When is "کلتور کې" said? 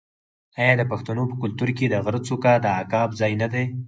1.41-1.85